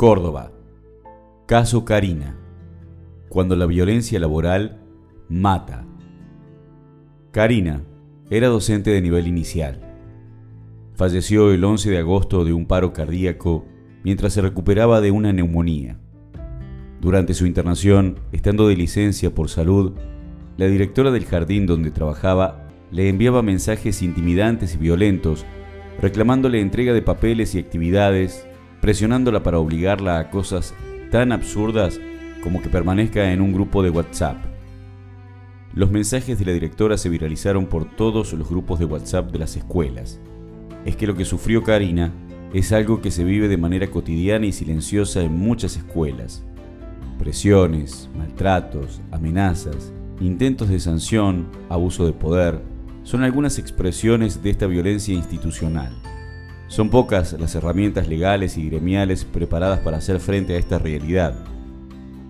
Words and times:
Córdoba. 0.00 0.50
Caso 1.46 1.84
Karina. 1.84 2.34
Cuando 3.28 3.54
la 3.54 3.66
violencia 3.66 4.18
laboral 4.18 4.80
mata. 5.28 5.84
Karina 7.32 7.82
era 8.30 8.48
docente 8.48 8.88
de 8.92 9.02
nivel 9.02 9.26
inicial. 9.26 9.78
Falleció 10.94 11.52
el 11.52 11.62
11 11.62 11.90
de 11.90 11.98
agosto 11.98 12.46
de 12.46 12.54
un 12.54 12.64
paro 12.64 12.94
cardíaco 12.94 13.66
mientras 14.02 14.32
se 14.32 14.40
recuperaba 14.40 15.02
de 15.02 15.10
una 15.10 15.34
neumonía. 15.34 16.00
Durante 17.02 17.34
su 17.34 17.44
internación, 17.44 18.20
estando 18.32 18.68
de 18.68 18.76
licencia 18.76 19.34
por 19.34 19.50
salud, 19.50 19.92
la 20.56 20.64
directora 20.64 21.10
del 21.10 21.26
jardín 21.26 21.66
donde 21.66 21.90
trabajaba 21.90 22.70
le 22.90 23.10
enviaba 23.10 23.42
mensajes 23.42 24.00
intimidantes 24.00 24.76
y 24.76 24.78
violentos, 24.78 25.44
reclamándole 26.00 26.62
entrega 26.62 26.94
de 26.94 27.02
papeles 27.02 27.54
y 27.54 27.58
actividades, 27.58 28.46
presionándola 28.80 29.42
para 29.42 29.58
obligarla 29.58 30.18
a 30.18 30.30
cosas 30.30 30.74
tan 31.10 31.32
absurdas 31.32 32.00
como 32.42 32.62
que 32.62 32.68
permanezca 32.68 33.32
en 33.32 33.40
un 33.40 33.52
grupo 33.52 33.82
de 33.82 33.90
WhatsApp. 33.90 34.36
Los 35.74 35.90
mensajes 35.90 36.38
de 36.38 36.44
la 36.44 36.52
directora 36.52 36.96
se 36.96 37.08
viralizaron 37.08 37.66
por 37.66 37.84
todos 37.84 38.32
los 38.32 38.48
grupos 38.48 38.78
de 38.78 38.86
WhatsApp 38.86 39.30
de 39.30 39.38
las 39.38 39.56
escuelas. 39.56 40.18
Es 40.84 40.96
que 40.96 41.06
lo 41.06 41.14
que 41.14 41.24
sufrió 41.24 41.62
Karina 41.62 42.12
es 42.52 42.72
algo 42.72 43.00
que 43.00 43.10
se 43.10 43.22
vive 43.22 43.46
de 43.46 43.56
manera 43.56 43.88
cotidiana 43.88 44.46
y 44.46 44.52
silenciosa 44.52 45.22
en 45.22 45.36
muchas 45.36 45.76
escuelas. 45.76 46.44
Presiones, 47.18 48.08
maltratos, 48.16 49.00
amenazas, 49.12 49.92
intentos 50.20 50.68
de 50.68 50.80
sanción, 50.80 51.46
abuso 51.68 52.06
de 52.06 52.12
poder, 52.12 52.60
son 53.04 53.22
algunas 53.22 53.58
expresiones 53.58 54.42
de 54.42 54.50
esta 54.50 54.66
violencia 54.66 55.14
institucional. 55.14 55.92
Son 56.70 56.88
pocas 56.88 57.32
las 57.32 57.56
herramientas 57.56 58.06
legales 58.06 58.56
y 58.56 58.70
gremiales 58.70 59.24
preparadas 59.24 59.80
para 59.80 59.96
hacer 59.96 60.20
frente 60.20 60.54
a 60.54 60.58
esta 60.58 60.78
realidad. 60.78 61.34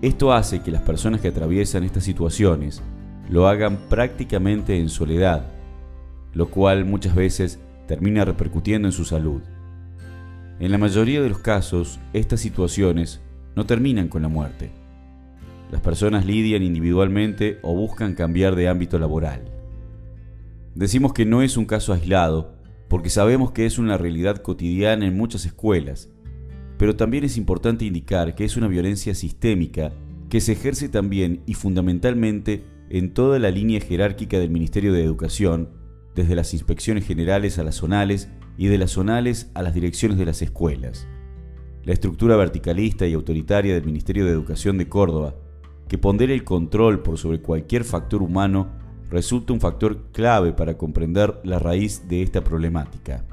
Esto 0.01 0.33
hace 0.33 0.63
que 0.63 0.71
las 0.71 0.81
personas 0.81 1.21
que 1.21 1.27
atraviesan 1.27 1.83
estas 1.83 2.03
situaciones 2.03 2.81
lo 3.29 3.47
hagan 3.47 3.77
prácticamente 3.87 4.79
en 4.79 4.89
soledad, 4.89 5.45
lo 6.33 6.49
cual 6.49 6.85
muchas 6.85 7.13
veces 7.13 7.59
termina 7.87 8.25
repercutiendo 8.25 8.87
en 8.87 8.93
su 8.93 9.05
salud. 9.05 9.43
En 10.59 10.71
la 10.71 10.79
mayoría 10.79 11.21
de 11.21 11.29
los 11.29 11.37
casos, 11.37 11.99
estas 12.11 12.39
situaciones 12.39 13.21
no 13.55 13.67
terminan 13.67 14.07
con 14.07 14.23
la 14.23 14.27
muerte. 14.27 14.71
Las 15.71 15.81
personas 15.81 16.25
lidian 16.25 16.63
individualmente 16.63 17.59
o 17.61 17.75
buscan 17.75 18.15
cambiar 18.15 18.55
de 18.55 18.69
ámbito 18.69 18.97
laboral. 18.97 19.43
Decimos 20.73 21.13
que 21.13 21.25
no 21.27 21.43
es 21.43 21.57
un 21.57 21.65
caso 21.65 21.93
aislado 21.93 22.59
porque 22.91 23.09
sabemos 23.09 23.53
que 23.53 23.65
es 23.65 23.79
una 23.79 23.97
realidad 23.97 24.41
cotidiana 24.41 25.05
en 25.05 25.15
muchas 25.15 25.45
escuelas, 25.45 26.09
pero 26.77 26.97
también 26.97 27.23
es 27.23 27.37
importante 27.37 27.85
indicar 27.85 28.35
que 28.35 28.43
es 28.43 28.57
una 28.57 28.67
violencia 28.67 29.15
sistémica 29.15 29.93
que 30.27 30.41
se 30.41 30.51
ejerce 30.51 30.89
también 30.89 31.41
y 31.45 31.53
fundamentalmente 31.53 32.65
en 32.89 33.13
toda 33.13 33.39
la 33.39 33.49
línea 33.49 33.79
jerárquica 33.79 34.39
del 34.39 34.49
Ministerio 34.49 34.91
de 34.91 35.05
Educación, 35.05 35.69
desde 36.15 36.35
las 36.35 36.53
inspecciones 36.53 37.07
generales 37.07 37.59
a 37.59 37.63
las 37.63 37.75
zonales 37.75 38.27
y 38.57 38.67
de 38.67 38.77
las 38.77 38.91
zonales 38.91 39.49
a 39.53 39.61
las 39.61 39.73
direcciones 39.73 40.17
de 40.17 40.25
las 40.25 40.41
escuelas. 40.41 41.07
La 41.85 41.93
estructura 41.93 42.35
verticalista 42.35 43.07
y 43.07 43.13
autoritaria 43.13 43.73
del 43.73 43.85
Ministerio 43.85 44.25
de 44.25 44.31
Educación 44.31 44.77
de 44.77 44.89
Córdoba, 44.89 45.35
que 45.87 45.97
pondera 45.97 46.33
el 46.33 46.43
control 46.43 47.03
por 47.03 47.17
sobre 47.17 47.41
cualquier 47.41 47.85
factor 47.85 48.21
humano 48.21 48.80
resulta 49.11 49.53
un 49.53 49.59
factor 49.59 50.11
clave 50.13 50.53
para 50.53 50.77
comprender 50.77 51.39
la 51.43 51.59
raíz 51.59 52.07
de 52.07 52.23
esta 52.23 52.43
problemática. 52.43 53.25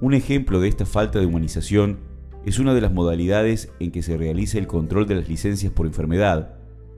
Un 0.00 0.14
ejemplo 0.14 0.58
de 0.58 0.68
esta 0.68 0.86
falta 0.86 1.20
de 1.20 1.26
humanización 1.26 1.98
es 2.46 2.58
una 2.58 2.74
de 2.74 2.80
las 2.80 2.92
modalidades 2.92 3.70
en 3.78 3.90
que 3.90 4.02
se 4.02 4.16
realiza 4.16 4.58
el 4.58 4.66
control 4.66 5.06
de 5.06 5.16
las 5.16 5.28
licencias 5.28 5.72
por 5.72 5.86
enfermedad, 5.86 6.54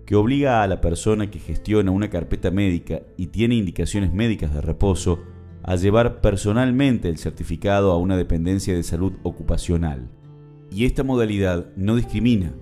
que 0.07 0.15
obliga 0.15 0.63
a 0.63 0.67
la 0.69 0.81
persona 0.81 1.31
que 1.31 1.39
gestiona 1.39 1.91
una 1.91 2.09
carpeta 2.09 2.51
médica 2.51 3.03
y 3.17 3.27
tiene 3.27 3.57
indicaciones 3.57 4.13
médicas 4.13 4.55
de 4.55 4.61
reposo 4.61 5.19
a 5.63 5.77
llevar 5.77 6.21
personalmente 6.21 7.09
el 7.09 7.19
certificado 7.19 7.93
a 7.93 7.99
una 7.99 8.17
dependencia 8.17 8.75
de 8.75 8.83
salud 8.83 9.13
ocupacional. 9.23 10.09
Y 10.71 10.85
esta 10.85 11.03
modalidad 11.03 11.67
no 11.77 11.97
discrimina. 11.97 12.55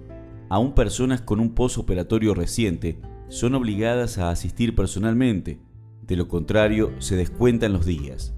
Aún 0.49 0.73
personas 0.75 1.21
con 1.21 1.41
un 1.41 1.55
posoperatorio 1.55 2.35
reciente 2.35 2.99
son 3.29 3.55
obligadas 3.55 4.19
a 4.19 4.31
asistir 4.31 4.75
personalmente, 4.75 5.59
de 6.07 6.17
lo 6.17 6.29
contrario 6.29 6.93
se 6.99 7.17
descuentan 7.17 7.73
los 7.73 7.85
días. 7.85 8.35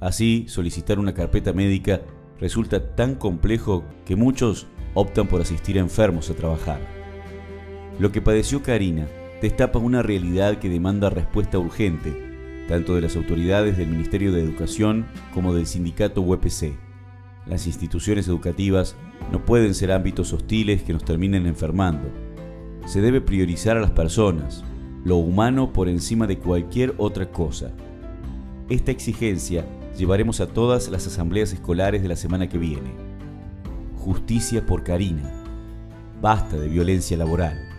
Así, 0.00 0.44
solicitar 0.48 0.98
una 0.98 1.14
carpeta 1.14 1.52
médica 1.52 2.02
resulta 2.38 2.94
tan 2.94 3.14
complejo 3.14 3.84
que 4.04 4.16
muchos 4.16 4.66
optan 4.94 5.28
por 5.28 5.40
asistir 5.40 5.78
a 5.78 5.80
enfermos 5.80 6.30
a 6.30 6.34
trabajar. 6.34 6.80
Lo 7.98 8.12
que 8.12 8.22
padeció 8.22 8.62
Karina 8.62 9.06
destapa 9.40 9.78
una 9.78 10.02
realidad 10.02 10.58
que 10.58 10.68
demanda 10.68 11.10
respuesta 11.10 11.58
urgente, 11.58 12.64
tanto 12.68 12.94
de 12.94 13.02
las 13.02 13.16
autoridades 13.16 13.76
del 13.76 13.88
Ministerio 13.88 14.32
de 14.32 14.42
Educación 14.42 15.06
como 15.34 15.54
del 15.54 15.66
sindicato 15.66 16.20
UPC. 16.22 16.78
Las 17.46 17.66
instituciones 17.66 18.28
educativas 18.28 18.96
no 19.32 19.44
pueden 19.44 19.74
ser 19.74 19.92
ámbitos 19.92 20.32
hostiles 20.32 20.82
que 20.82 20.92
nos 20.92 21.04
terminen 21.04 21.46
enfermando 21.46 22.29
se 22.86 23.00
debe 23.00 23.20
priorizar 23.20 23.76
a 23.76 23.80
las 23.80 23.90
personas, 23.90 24.64
lo 25.04 25.16
humano 25.16 25.72
por 25.72 25.88
encima 25.88 26.26
de 26.26 26.38
cualquier 26.38 26.94
otra 26.98 27.30
cosa. 27.30 27.72
Esta 28.68 28.90
exigencia 28.90 29.64
llevaremos 29.96 30.40
a 30.40 30.46
todas 30.46 30.88
las 30.88 31.06
asambleas 31.06 31.52
escolares 31.52 32.02
de 32.02 32.08
la 32.08 32.16
semana 32.16 32.48
que 32.48 32.58
viene. 32.58 32.90
Justicia 33.96 34.64
por 34.64 34.82
Karina. 34.82 35.30
Basta 36.20 36.56
de 36.56 36.68
violencia 36.68 37.16
laboral. 37.16 37.69